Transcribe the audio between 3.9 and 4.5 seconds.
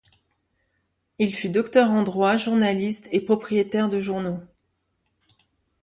journaux.